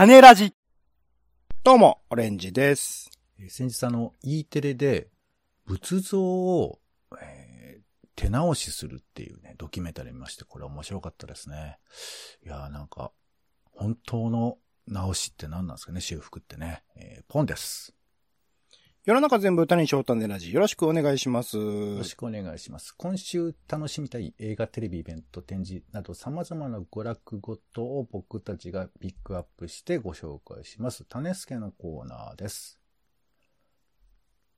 [0.00, 0.54] 種ラジ。
[1.64, 3.10] どうも、オレンジです。
[3.40, 5.08] えー先日あの、E テレで
[5.66, 6.78] 仏像を、
[7.20, 7.82] えー
[8.14, 11.80] 手直しするっていうね、ドキュメンタリー見まして、これ面白かったですね。
[12.46, 13.10] いやーなんか、
[13.72, 16.84] 本当の直しって何なんですかね、修復ってね。
[16.94, 17.92] えーポンです。
[19.08, 20.52] 世の中全部歌にしよう種ラジ。
[20.52, 21.56] よろしくお願いします。
[21.56, 22.92] よろしくお願いします。
[22.94, 31.06] 今週楽しみたい映画、テレビ、イベント、展示など様々な娯楽ごとを僕たちがピックアップしてご紹介します。
[31.08, 32.78] 種助のコーナーです。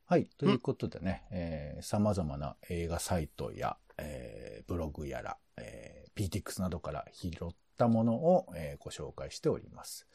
[0.06, 0.27] はい。
[0.37, 10.07] ということでね、えー様々な映画サイトや、えーブログやら、えー PTX などから拾ったものを、えーご紹介しております。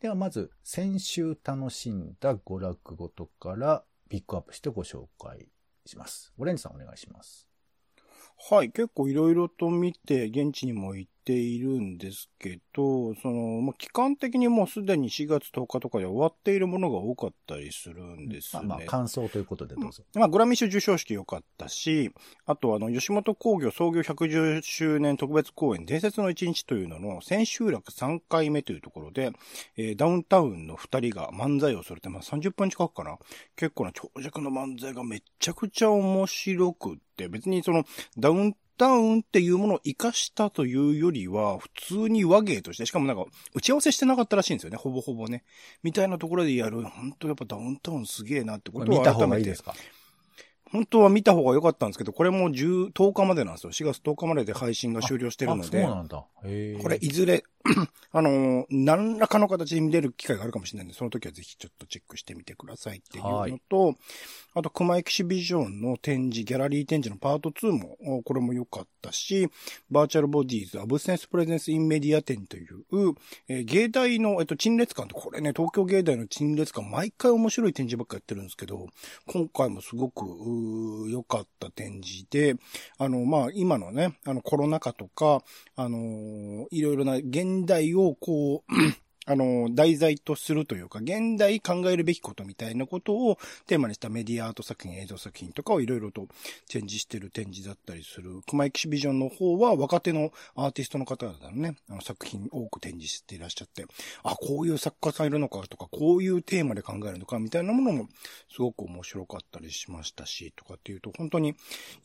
[0.00, 5.48] ではまず、先週楽しんだ娯楽ごとからピックアップしてご紹介
[5.84, 6.32] します。
[6.38, 7.48] オレンジさんお願いします。
[8.50, 18.62] はい、結構いろいろと見て、現地にも行っているんですけど、その、まあ、期間的にもうすでに4月10日とかで終わっているものが多かったりするんですね。
[18.64, 20.04] まあまあ、感想ということでどうぞ。
[20.14, 22.12] まあ、グラミー賞受賞式良かったし、
[22.46, 29.32] あとあの、吉本工業創業110周年特別公演伝説の一日というのの千秋楽3回目というところで、
[29.76, 33.18] えーダウンタウンの2人が漫才をするって、まあ30分近くかな。
[33.56, 37.84] 結構な長尺の漫才がめっちゃくちゃ面白くって、別にその、
[38.18, 45.44] ダウンタウンっていうものを活かしたというよりは、普通に和芸として、しかもなんか、打ち合わせしてなかったらしいんですよね、ほぼほぼね。
[45.82, 49.74] みたいなところでやる、本当やっぱダウンタウンすげえなってことを見た方改めてがいいですか？
[50.72, 53.72] 本当は見た方が良かったんですけど、これも10、10日までなんですよ。
[53.72, 56.16] 4月10日までで配信が終了してるのあそうで、なんだ。
[56.16, 57.44] これいずれ、
[58.12, 63.94] あのー何らかの形で見れる機会があるかもしれないんで、その時はぜひちょっとチェックしてみてくださいっていうのと、
[64.54, 69.48] あと、クマエキシビジョンの展示、ギャラリー展示のパート2も、おこれも良かったし、
[69.90, 72.84] バーチャルボディーズ、アブセンスプレゼンスインメディア展という、
[73.48, 78.88] えー芸大の、えっと、陳列館って、これね、東京芸大の陳列館、毎回面白い展示ばっかやってるんですけど、
[79.26, 80.24] 今回もすごく、
[81.08, 82.56] 良かった展示で、
[82.98, 85.42] あの、まあ、今のね、あの、コロナ禍とか、
[85.76, 88.72] あのーいろいろな現代をこう、
[89.26, 96.26] あの題材とするというか、現代考えるべきことみたいなことをテーマにしたメディアアート作品、映像作品とかをいろいろと
[96.68, 98.40] 展示してる展示だったりする。
[98.48, 103.86] 熊エキシビジョンの方は若手のアーティストの方々のね、あの作品多く展示していらっしゃって、
[104.24, 108.08] あ、こういう作家さんいるのかとか、こういうテーマで考えるのかみたいなものも
[108.50, 111.54] すごく面白かったりしましたし、とかっていうと、本当に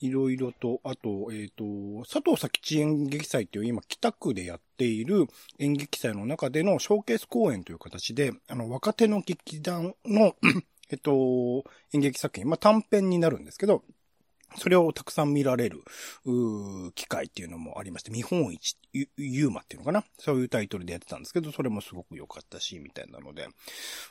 [0.01, 1.63] いろいろと、あと、えっ、と、
[2.03, 5.27] 佐藤佐吉演劇祭っていう今北区でやっている
[5.59, 10.35] 演劇祭の中でのショーケース公演という形で、あの、若手の劇団の、
[10.91, 11.63] えっと、
[11.94, 13.84] 演劇作品、まあ短編になるんですけど、
[14.56, 15.84] それをたくさん見られる、
[16.25, 20.03] うー機会っていうのもありまして、見本市、ゆユーマっていうのかな？
[20.18, 23.47] そういうタイトルでやってたんですけど、それもすごく良かったし、みたいなので、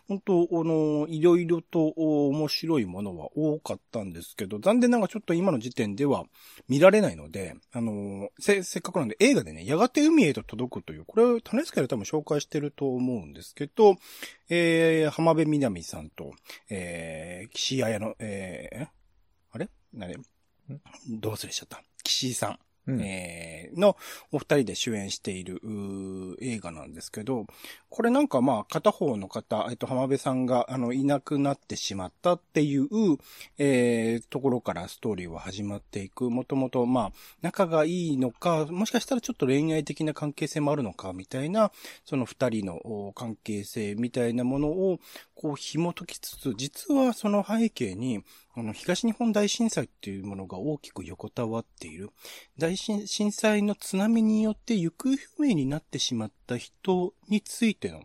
[0.06, 6.24] 本当あの、いろいろと面白いものは多かったんですけど、残念ながらちょっと今の時点では
[6.68, 13.96] 見られないので、あの、せ、せっかくなんで映画でね、やがて海へと届くという、これ、種付けで多分紹介してると思うんですけど、
[14.48, 16.32] えー、浜辺美波さんと、
[16.70, 18.86] えー、岸彩の、えー、
[20.00, 20.16] あれ
[20.68, 21.82] 何どう忘れしちゃった。
[22.02, 22.58] 岸井さん。
[22.88, 23.96] うんえーの
[24.30, 25.60] お二人で主演している
[26.40, 27.46] 映画なんですけど、
[27.88, 32.86] これなんかまあ片方の方、えっと浜辺さんがあのいなくなってしまったっていう、
[33.58, 36.30] えーところからストーリーは始まっていく。
[36.30, 41.72] もともとまあ仲がいいのか、もしかしたらちょっと恋愛的な関係性もあるのかみたいな、
[42.04, 45.00] その二人のお関係性みたいなものを
[45.34, 48.22] こう紐解きつつ、実はその背景に、
[48.58, 52.08] あの、東日本大震災っていうものが大きく横たわっている。
[52.56, 58.00] 大震震災の津波によって行方不明になってしまった人についての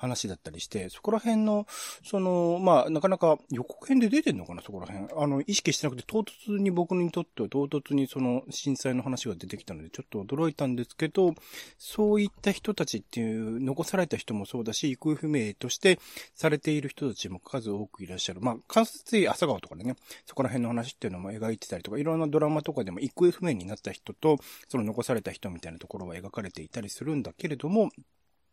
[0.00, 1.66] 話だったりして、そこら辺の、
[2.02, 5.06] その、まあ、なかなか予告編で出てんのかな、そこら辺。
[5.22, 11.34] あの、意識してなくて、唐突に僕にとっては唐突にその震災の話が出てきたので、ちょっと驚いたんですけど、
[11.78, 15.98] そういった人たちっていう、残された人もそうだし、行方不明として
[16.34, 18.40] されている人たちも数多くいらっしゃる。
[18.40, 24.38] まあ、関節医朝顔とかでね、そこら辺の話っていうのも描いてたりとか、いろんなドラマとかでも行方不明になった人と、
[24.68, 27.90] その残された人みたいなところは描かれていたりするんだけれども、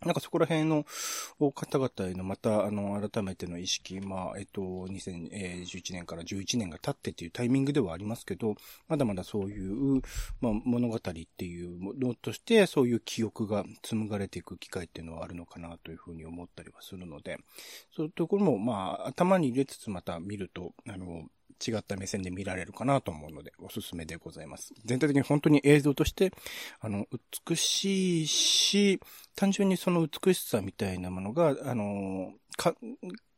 [0.05, 0.85] なんかそこら辺の
[1.53, 8.55] 方々へのまた、あの、改めての意識、まあ、えっと、2011年から11年が経ってっていうタイミングではありますけど、
[8.87, 10.01] まだまだそういう、
[10.39, 17.39] まあ、物語っていうものとして、そういう記憶が紡がれていく機会っていうのはあるのかなというふうに思ったりはするので、
[17.95, 21.27] そういうところも、まあ、頭に入れつつまた見ると、あの、
[21.65, 24.73] 違った目線で見られるかなと思うので、おすすめでございます。
[24.85, 26.31] 全体的に本当に映像として、
[26.79, 27.05] あの、
[27.47, 28.99] 美しいし、
[29.35, 32.75] 単純にその美しさみたいなものが、あの、か、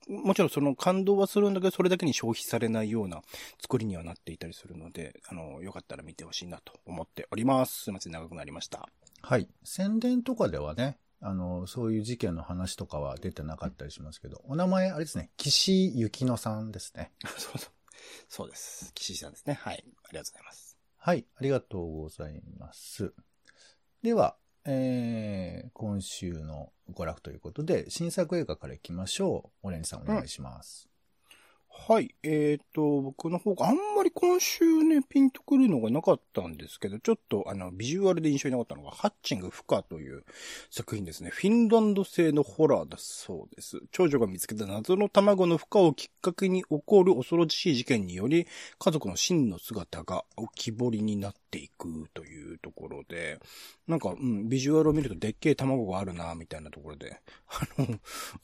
[0.10, 3.21] もちろんその感動はするんだけど、それだけに消費されないような
[3.62, 7.83] 作りにはなっていたりするので、あの、よかったら見てほしいなと思っております。
[7.83, 8.89] すいません、長くなりました。
[9.22, 9.48] はい。
[9.63, 17.12] 宣伝とかではね、あの、そういう事件の話とかは出てなかったりしますけど、お名前、あれですね、岸幸乃さんですね。
[17.38, 17.72] そうそう。
[18.28, 18.92] そうです。
[18.94, 19.54] 岸井さんですね。
[19.54, 19.84] はい。
[20.04, 20.78] ありがとうございます。
[20.98, 21.25] はい。
[21.36, 23.13] ありがとうございます。
[24.01, 29.68] では、えー、今週の娯楽ということで、新作映画からいきましょう。
[29.68, 30.88] オレンジさんお願いします。
[31.71, 32.13] はい。
[32.24, 40.24] えっ、ー、と、僕の方があんまり今週ね、ピンとくるのがなかったんですけど、ちょっとあの、ビジュアルで印象になかったのが、ハッチング・フカという
[40.71, 41.30] 作品ですね。
[41.31, 43.81] フィンランド製のホラーだそうです。
[43.92, 53.39] 長女が見つけた謎の卵の孵化をきっかけに起こる恐ろしい事件により、家族の真の姿が浮き彫りになっていくというところで、
[53.88, 58.00] なんか、うん、ビジュアルを見るとでっけえ卵があるな、みたいなところで、あの、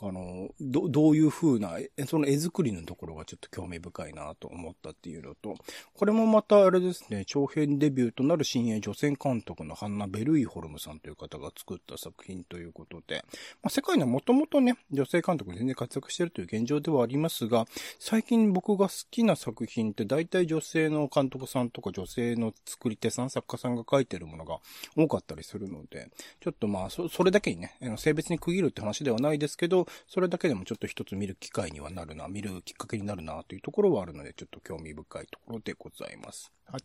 [0.09, 5.55] あの、ど、どういう風な、その絵作りのところがちょっと興味深いなと思ったっていうのと、
[5.93, 13.23] これもまたあれですね、長編デビューとなる新鋭女性監督のハンナ・ベルイホルムさんという方が作った作品ということで、
[13.63, 17.65] まあ、世界にはもともとね、女性監督全然活躍してるという現状ではありますが、
[17.99, 24.59] 最近僕が好きな作品って大体女性の監督さんとか女性の作り手さん、作家さんが書いてるものが
[24.95, 26.09] 多かったりするので、
[26.41, 36.51] ちょっとまあ、そ、それだけにね、性別に区切るって話ではないですけど、それだけでもちょっと一つ見る機会にはなるな、見るきっかけになるな、というところはあるので、ちょっと興味深いところでございます。
[36.65, 36.79] は、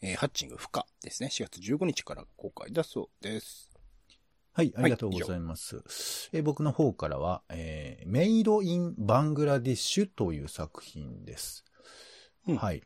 [0.00, 1.28] えー、ハッチング不可ですね。
[1.30, 3.70] 4月15日から公開だそうです。
[4.52, 5.76] はい、ありがとうございます。
[5.76, 5.84] はい、
[6.32, 11.64] えー、僕の方からは、えー、メイドインバングラディッシュという作品です。
[12.48, 12.82] うん、はい。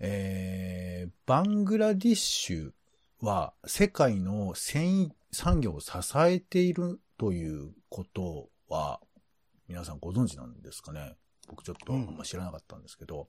[0.00, 2.70] えー、バングラディッシュ
[3.20, 9.00] は世界の繊維産業を支えているということは、
[9.66, 11.16] 皆さんご存知なんですかね？
[11.48, 13.28] 僕ちょっとあんま知らなかったんですけど、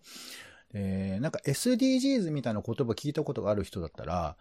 [0.74, 4.38] うん、えー、なんか SDGs みたいな言葉聞いたことがある人だったら、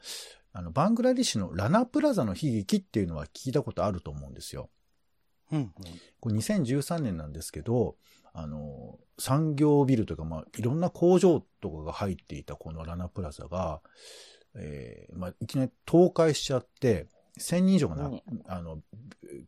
[0.52, 4.70] あの、バングラディッシュのラナプラザの悲劇っていうのは聞いたことあると思うんですよ。
[5.52, 5.72] うん、うん、
[6.20, 7.96] これ2013年なんですけど、
[8.32, 13.80] あの、産業ビルというか、まあ、いろんな工場とかが入っていたこのラナプラザが、
[14.54, 17.06] えー、まあ、いきなり倒壊しちゃって、
[17.38, 18.78] 1000人以上がな、うん、あの、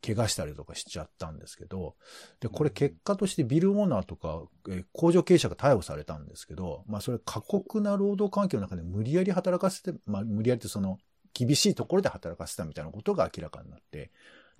[0.05, 1.95] 怪我したりとかしちゃったんですけど、
[2.41, 10.99] で、これ結果としてビルオーナーとか、えー、工場経営者が逮捕されたんですけど、まあそれ過酷な労働環境の中で無理やり働かせて、まあ無理やりってその、
[11.33, 14.11] 厳しいところで働かせたみたいなことが明らかになって、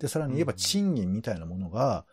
[0.01, 2.05] で、さらに言えば賃金みたいなものが、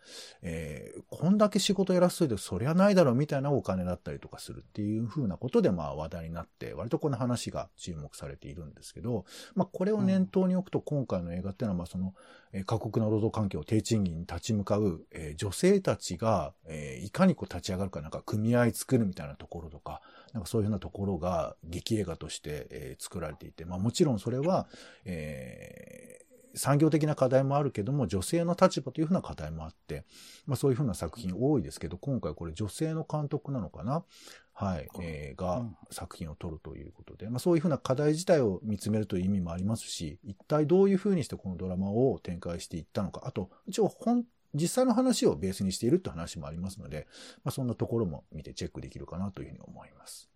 [0.43, 9.25] うん、えー、こんだけ仕事やらせといてそりゃないだろうみたいなお金だったりとかするっていうふうなことでまあ話題になって、割とこの話が注目されているんですけど、
[9.55, 12.13] まあこれを念頭に置くと今回の映画っていうのはまあその、
[12.53, 20.03] えー、過酷な労働環境、低賃金に立ち向かう、えー、女性たちが、えー、いかにこう立ち上がるかなんか組合作るみたいなところとか、
[20.35, 24.69] なんかそういうふうなところが劇映画として、えー、作られていて、まあもちろんそれは、
[25.07, 26.28] えー、
[26.59, 30.05] 産業的な課題もあるけども、女性の立場というふうな課題もあって、
[30.45, 34.05] まあそういうふうな作品多いですけど、今回これ女性の監督なのかな？
[34.53, 47.07] はい、えー、が作品を撮るということで、まあそういうふうな課題自体を見つめるという意味もありますし、一体どういうふうにしてこのドラマを展開していったのか、あと、一応本、実際の話をベースにしているって話もありますので、
[47.45, 50.29] まあそんなところも見てチェックできるかなというふうに思います。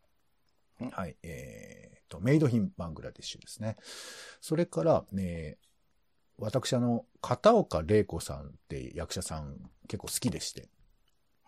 [0.92, 3.76] はい、えー、と、メイドヒンバングラディッシュですね。
[4.40, 5.56] それから、ね、
[6.42, 9.56] 私あの、片岡玲子さんって役者さん
[9.87, 10.68] 結構好きでして、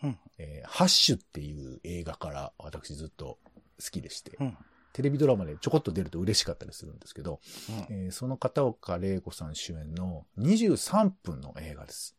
[0.03, 3.39] うん、えー、ハッシュっていう映画から私ずっと
[3.83, 4.57] 好きでして、うん、
[4.93, 7.41] テレビドラマでちょこっと出ると嬉しかったりするんですけど、
[7.89, 12.17] うん、えー、その片岡玲子さん主演の23分の映画です。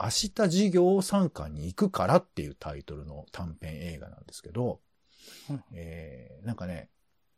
[0.00, 4.80] 明日授業参加に行くからっていうタイトルの短編映画なんですけど、
[5.50, 6.88] うん、えー、なんかね、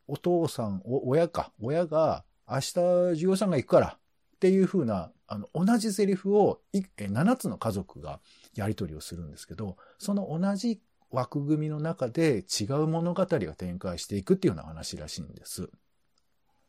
[0.06, 3.98] お父さん、お、親か、親が明日授業参加行くから
[4.44, 8.20] っていう風な、あの、同じセリフを7つの家族が
[8.54, 15.70] やり取りをするんですけど、その同じ枠組みの中で違う物語が展開していくっていうような話らしいんです。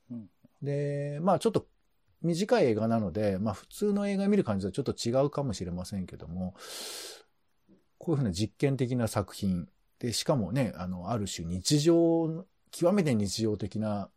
[0.10, 0.30] うん、
[0.62, 1.68] で、まあちょっと
[2.22, 6.56] 短い映画なので、まあ普通の映画見る感じとはちょっと違うかもしれませんけども、
[7.98, 9.68] こういうふうな実験的な作品
[10.00, 14.10] で、しかもね、あの、ある種日常、極めて日常的な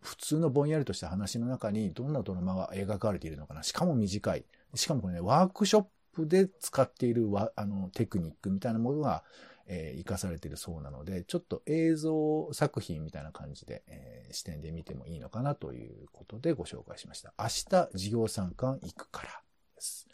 [0.00, 3.62] 普通のぼんやりとした話の中にどんなドラマが描かれているのかな？
[3.62, 4.44] しかも短い。
[4.74, 9.24] しかもこれね、ワークショップで使っているあのテクニックみたいなものが、
[9.66, 17.34] えー、活かされているそうなので、ちょっと映像作品みたいな感じで、えー、視点で見てもいいのかなということでご紹介しました。
[17.38, 19.28] 明日、事業参観行くから
[19.74, 20.08] です。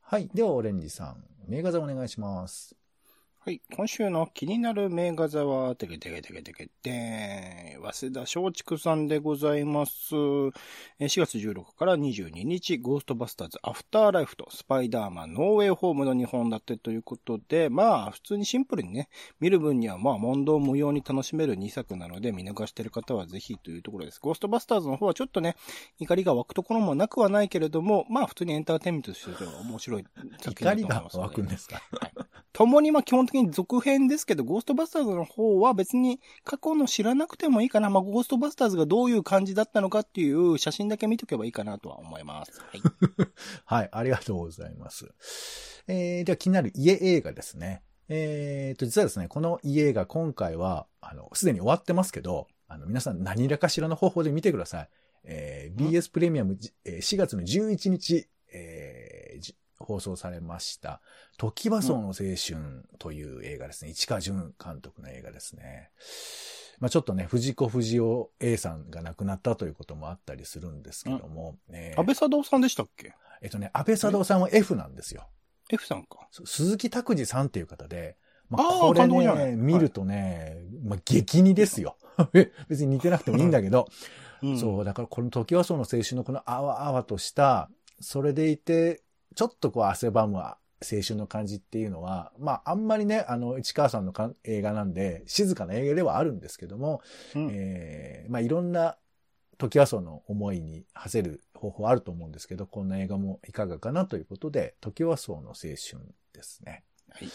[0.00, 0.30] はい。
[0.34, 2.76] では、オレンジさん、名画座お願いします。
[3.42, 3.62] はい。
[3.74, 10.14] 今週の気になる名画座は、てけてけてけてけて、早稲田松竹さんでございます。
[10.14, 10.52] 4
[11.00, 19.08] 月16から22日、ゴーストバスターズアフターライフとスパイダーマンノーウェイホームの2本立てということで、まあ、普通にシンプルにね、
[19.40, 24.20] 見る分にはまあ、問答無用に楽しめる2作なので、見逃してる方はぜひというところです。
[24.20, 25.56] ゴーストバスターズの方はちょっとね、
[25.98, 30.04] 怒りが湧くところもなくはないけれども、まあ、普通にエンターテインメントとしては面白い
[30.40, 31.16] 作品だと思います。
[31.16, 32.12] 怒りが湧くんですか、はい。
[32.52, 37.88] 共にまあ基本的に続編ですけど、ゴーストバスターズの方は別に過去の知らなくてもいいかな。
[37.90, 42.60] まあ、ゴーストバスターズがどういう感じだったのかっていう写真だけ見とけばいいかなとは思います。
[42.60, 42.82] はい。
[43.64, 45.06] はい、ありがとうございます。
[45.86, 47.82] えー、では気になる家映画ですね。
[48.08, 54.88] えーと、実はですね、この家映画今回は、あの、すでに終わってますけど、あの、皆さん何らかしらの方法で見てください。
[55.24, 58.89] えー、BS プレミアム、4月の11日、えー、
[59.80, 61.00] 放送されました、
[61.36, 63.90] 時はその青春という映画ですね。
[63.90, 65.90] 市川淳監督の映画ですね。
[66.78, 71.56] まあちょっとね、藤子不二雄 A さんが亡くなったということもあったりするんですけども。
[71.68, 73.14] うん、えー、安倍佐藤さんでしたっけ？
[73.42, 75.28] えっとね、安倍佐藤さんは F なんですよ。
[75.70, 76.28] F さんか。
[76.44, 78.16] 鈴木拓司さんっていう方で、
[78.48, 81.96] まあ、これね、見るとね、まあ、激似ですよ。
[82.68, 83.86] 別に似てなくてもいいんだけど、
[84.42, 87.70] うん、そう、だからこの時はその青春のこのあわあわとした、
[88.00, 89.02] それでいて、
[89.34, 90.38] ちょっとこう汗ばむ
[90.82, 97.02] 青春の感じっていうのは、まあ、あんまりね、あの、市川さんの映画なんで、静かな映画ではあるんですけども、
[97.34, 98.96] うん、えー、まあ、いろんな
[99.58, 105.76] 時はその思いに馳せる方法あると思うんですけど、こんな映画もいかがかなということで、時はそうの青春
[106.32, 106.82] ですね。
[107.10, 107.28] はい。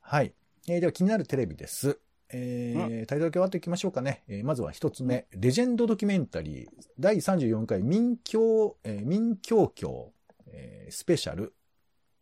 [0.00, 0.34] はい。
[0.68, 1.98] えー、では気になるテレビです。
[2.28, 4.22] えー、うん、タイトルだけ終わっていきましょうかね。
[4.28, 6.68] えー、まずは一つ目、レジェンドドキュメンタリー、
[7.00, 10.12] 第34回民教、えー、民教協
[10.52, 11.54] えー、スペシャル、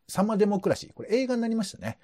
[0.08, 0.92] サンマデモクラシー。
[0.92, 1.98] これ映画になりましたね。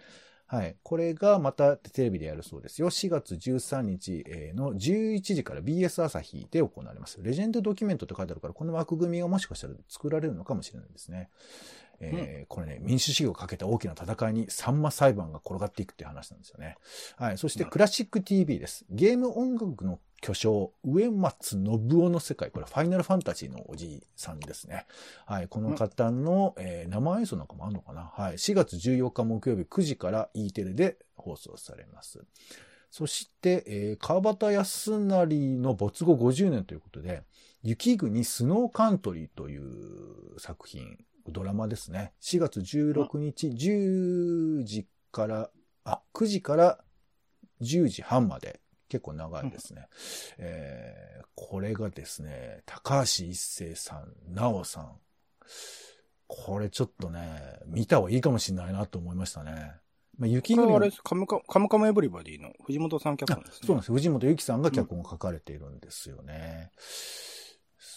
[0.47, 0.75] はい。
[0.83, 2.91] これがまたテレビでやるそうですよ。
[2.91, 4.25] 4月13日
[4.57, 7.21] の11時から BS 朝日で行われます。
[7.23, 11.31] レジェンドドキュメントって書いてあるから、この枠組みがもしかしたら作られるのかもしれないですね。
[12.01, 16.79] えー、これね、民主主義をかけた大きな戦いにサンマ裁判が転がっていくっていう話なんですよね。
[17.17, 17.39] はい。
[17.39, 18.87] そしてクラシック TV です。
[18.91, 22.51] ゲーム音楽の巨匠、上松信夫の世界。
[22.51, 24.87] これ、ファイナルファンタジーのおじいさんですね。
[25.25, 25.49] はい。
[25.49, 28.35] この方の、えー、生演奏なんかもあるのかなはい。
[28.35, 32.23] 4月14日木曜日9時から E テレで放送されます。
[32.91, 37.23] そして、えー、川端康成の没後50年ということで、
[37.63, 40.99] 雪国スノーカントリーという作品、
[41.29, 42.13] ドラマですね。
[42.21, 45.51] 4月16日10時から、
[45.85, 46.79] あ、9時から
[47.63, 48.60] 10時半まで
[48.91, 49.89] 結構長いですね。
[50.39, 54.93] うん、えー、これがですね、高橋一生さん、なおさん。
[56.27, 59.73] これちょっとね、見た方がいいかもしれないなと思いましたね。
[60.19, 60.67] まあ、雪国。
[60.67, 63.67] これあれカムカカムカムエブリバディの藤本さん脚本ですね。
[63.67, 63.93] そうなんです。
[63.93, 66.71] 藤本由紀さんが脚本を書かれているんですよね。
[66.77, 67.31] うん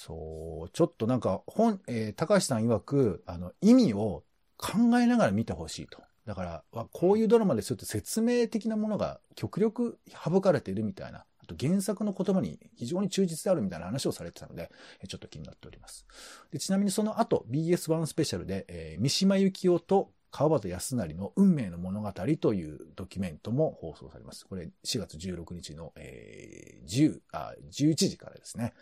[0.05, 4.23] そう、ちょっとなんか本、えー、高橋さん曰く、あの、意味を
[4.57, 6.01] 考えながら見てほしいと。
[6.25, 11.25] だから、こういうドラマですよって説明的なものが極力省かれているみたいな。
[11.39, 14.71] あと原作の言葉に非常に忠実であるみたいな話をされてたので、
[15.07, 16.05] ちょっと気になっております。
[16.51, 24.47] でちなみにその後、BS1 スペシャルで、えー、三島由紀夫と川端康成の運命の物語というドキュメントも放送されます。
[24.47, 28.73] これ4月16日の、えー、10あ、11時からですね。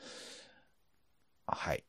[1.48, 1.84] はい。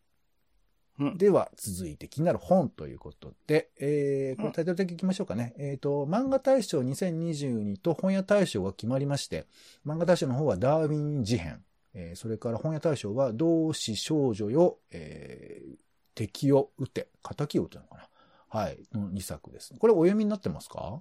[1.10, 5.54] うん、では、続いて気になる本ということで、えー、これタイトル的にいきましょうかね。
[5.58, 9.46] うん、えっ、ー、と、漫画大賞2022と本屋大賞が決まりまして、
[9.86, 15.76] 漫画大賞の方はダーウィン事変、えー、それから本屋大賞は同志少女よ、えー、
[16.14, 18.08] 敵を撃て、仇を撃てのかな。
[18.48, 19.74] はい、の2作です。
[19.78, 21.00] これお読みになってますか？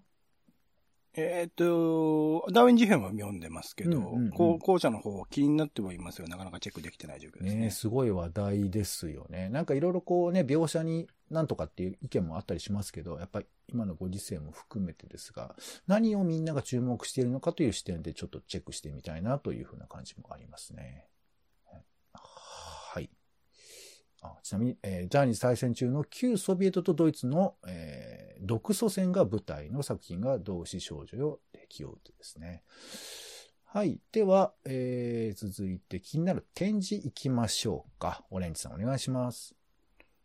[1.13, 6.27] えっ、と、ダーウィン事変は読んでますけど、うんうんうん、校舎の方気になってはいますよ。
[6.27, 7.61] なかなかチェックできてない状況ですね。
[7.61, 9.49] ねすごい話題ですよね。
[9.49, 21.07] なんかいろいろこうね、描写になんとかっていう意見もあったりしますけど、やっぱり今のご時世も含めてですが、何をみんなが注目しているのかという視点でちょっとチェックしてみたいなというふうな感じもありますね。
[24.21, 32.63] あちなみに、えー、ジャーニーズ対戦中の旧ソビエトとドイツの、えー、独ソ戦が舞台の作品が同志少女よ適用とですね。
[33.65, 33.99] はい。
[34.11, 38.23] では、えー、続いて気になる展示行きましょうか。
[38.29, 39.60] オレンジさんお願いします。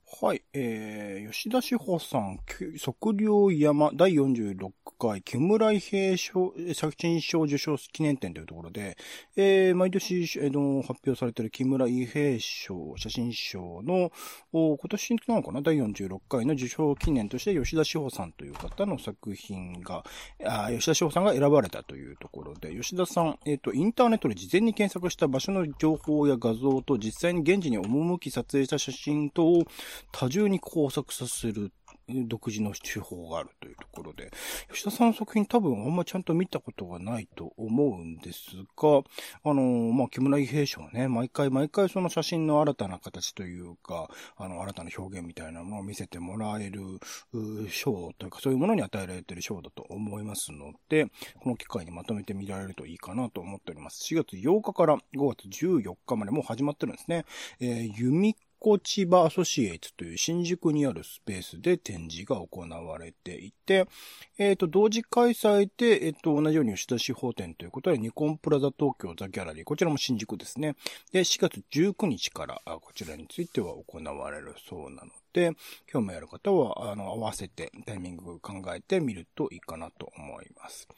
[0.08, 2.38] はい、えー、吉田志保さん、
[2.78, 4.70] 測量山第46
[5.00, 8.96] 回木村伊平賞作品賞受賞記念展というところで、
[9.34, 14.12] えー、毎年、えー、発表されている木村伊平賞写真賞の、
[14.52, 15.60] 今年なのかな？
[15.60, 20.04] 第46回の受賞記念として吉田志保さんという方の作品が、
[20.44, 29.64] あ吉田志保さんが選ばれたというところで、吉田さん、えっ、ー、と、インターネットで事前に検索した場所の情報や画像と実際に現地に赴き撮影した写真等を
[30.12, 31.72] 多重に工作させる
[32.08, 34.30] 独自の手法があるというところで、
[34.70, 39.02] 吉田さんの作品多分あんまちゃんと見たことがないと思うんですが、
[39.44, 46.80] あの、まあ、木村伊兵士はね、毎回毎回その写真の新たな形というか、あの、新たな表現みたいなものを見せてもらえる、
[47.70, 51.06] 賞というか、そういうものに与えられている賞だと思いますので、
[51.40, 54.02] この機会にまとめて見られるといいかなと思っております。
[54.14, 55.00] 4月8日から5
[55.34, 57.24] 月14日までもう始まってるんですね。
[57.60, 63.86] えー、弓コ千葉アソシエイツという新宿にあるスペースで展示が行われていて、
[64.38, 70.74] えっ、ー、と、同時開催で、えっ、ー、と、同じように吉田司法店ということで、ニコンプラザ東京ザギャラリー、こちらも新宿ですね。
[71.12, 75.52] で、4月19日からこちらについては行われるそうなので、
[75.86, 80.88] 興味ある方は、あの、合わせてタイミングを考えてみるといいかなと思います。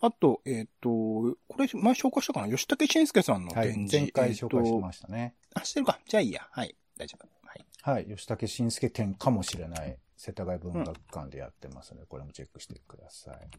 [0.00, 2.48] あと、えっ、ー、と、これ前紹介したかな？
[2.48, 3.96] 吉武慎介さんの展示。
[3.96, 5.34] はい、前回紹介しましたね。
[5.54, 5.98] あ、してるか？
[6.06, 6.46] じゃあいいや。
[6.50, 6.74] はい。
[6.96, 7.28] 大丈夫。
[7.46, 7.66] はい。
[7.82, 8.06] はい。
[8.06, 13.50] 吉武慎介展かもしれない、世田谷文学館でやってますので、うん、これもチェックしてください。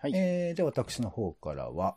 [0.00, 0.12] はい。
[0.14, 1.96] えー、で、私の方からは、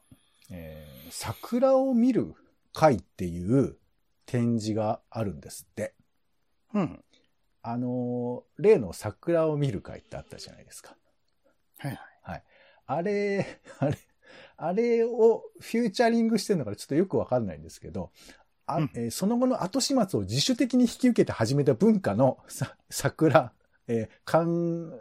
[0.50, 2.35] えー、桜を見る
[2.73, 3.77] 会っていう
[4.25, 5.93] 展示があるんですって。
[6.73, 7.03] うん。
[7.63, 10.95] あのー、例の桜を見る会ってあったじゃないですか。
[11.77, 12.00] はいはい。
[12.23, 12.43] はい。
[12.88, 13.97] あれ、あれ、
[14.57, 18.11] あれをフューチャリングしてるのかちょっとよくわかんないんですけど、
[18.73, 23.53] あ、うん、えー、その後の後始末を自主的に引き受けて始めた文化のさ 桜、
[23.87, 24.93] えー、寒、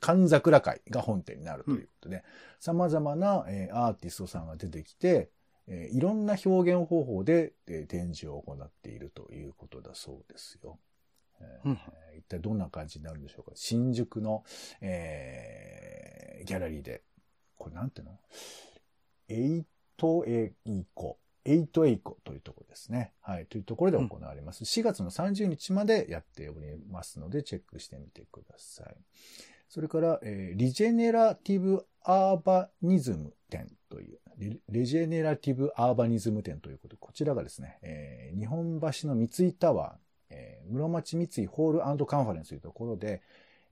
[0.00, 2.22] 寒桜会が本店になるということで、うん、
[2.60, 5.30] 様々な、えー、アーティストさんが出てきて、
[5.66, 10.78] えー、いろんな表現方法で、えー、展示を行っているということだそうですよ。
[11.40, 11.78] えー、うん、
[12.16, 13.52] 一体どんな感じになるんでしょうか。
[13.54, 14.44] 新宿の、
[14.80, 17.02] えー、ギャラリーで、
[17.56, 18.18] これなんていうの？
[19.28, 19.66] エイ
[19.96, 21.18] トエイコ。
[21.44, 22.17] エイトエイコ
[22.78, 23.12] ですね。
[23.20, 23.46] はい。
[23.46, 24.60] というところで行われます。
[24.60, 28.96] うん、4月の30日までやっておりますので、チェックしてみてください。
[29.68, 34.18] それから、えー、リジェネラティブアーバニズム展という、
[34.70, 39.94] レジェネラティブアーバニズム展ということで、こちらがですね、えー、日本橋の三井タワー、
[40.30, 43.20] えー、室町三井ホールカンファレンスというところで、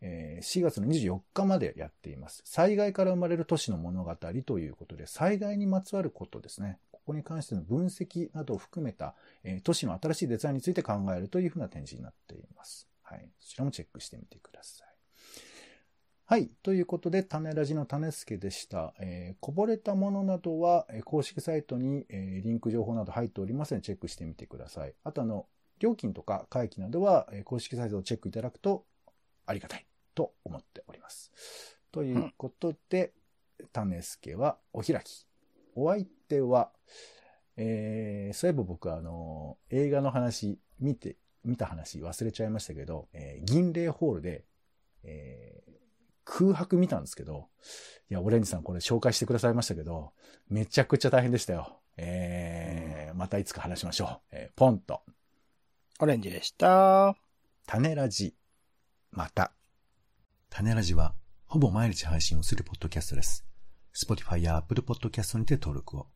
[0.03, 2.43] えー、4月の24日までやっています。
[2.45, 6.79] 災害から生まれる都市の物語ということで、災害にまつわることですね。
[7.07, 9.15] ここに関しての分析などを含めた、
[9.45, 12.89] えー、都市の新しいデザインについて考えるというふうな展示になっています。
[13.05, 13.31] はい。
[13.39, 14.89] そちらもチェックしてみてください。
[16.25, 16.51] はい。
[16.65, 18.93] ということで、種ラジの種助でした。
[18.99, 24.95] えー、こぼれたものなどは、えー、公式サイトに、えー、リンク情報など入っておりますので、チェックしてみてください。
[25.05, 25.47] あと、あの、
[25.79, 28.85] 料金とか会期などは、えー、公式サイトをチェックいただくと
[29.47, 31.31] ありがたいと思っております。
[31.93, 33.13] ということで、
[33.61, 35.29] うん、種助はお開き。
[35.77, 36.73] お相手は、
[37.57, 44.45] えー、そういえば僕はあの、映画の話、見て、見た話忘れちゃいましたけど、えー、銀霊ホールで、
[45.05, 45.73] えー、
[46.25, 47.49] 空白見たんですけど、
[48.11, 50.13] いや、オレンジさんこれ紹介してくださいましたけど、
[50.49, 51.81] めちゃくちゃ大変でしたよ。
[51.97, 54.21] えー、またいつか話しましょう。
[54.33, 55.03] えー、ポンと。
[56.01, 57.17] オレンジでした。
[57.67, 58.35] 種ラジ。
[59.11, 59.53] また。
[60.51, 61.15] 種ラジは、
[61.47, 63.47] ほぼ毎日配信をするポッドキャストです。
[63.95, 66.16] Spotify や Apple Podcast にて登録を。